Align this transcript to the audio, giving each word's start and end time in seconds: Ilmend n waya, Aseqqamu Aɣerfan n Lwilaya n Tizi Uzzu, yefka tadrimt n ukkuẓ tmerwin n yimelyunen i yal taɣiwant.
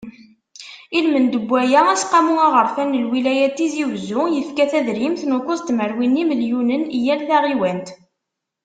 Ilmend 0.97 1.33
n 1.41 1.45
waya, 1.51 1.81
Aseqqamu 1.93 2.35
Aɣerfan 2.45 2.89
n 2.97 3.01
Lwilaya 3.05 3.47
n 3.49 3.53
Tizi 3.57 3.83
Uzzu, 3.91 4.21
yefka 4.29 4.65
tadrimt 4.71 5.21
n 5.25 5.35
ukkuẓ 5.37 5.59
tmerwin 5.63 6.13
n 6.17 6.19
yimelyunen 6.19 6.83
i 6.97 6.99
yal 7.05 7.21
taɣiwant. 7.27 7.87